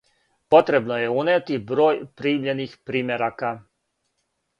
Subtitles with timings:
[0.53, 3.53] Потребно је унети број примљених примерака!